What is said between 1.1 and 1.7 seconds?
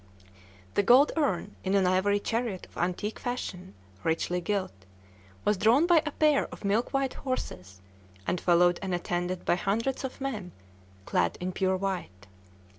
urn,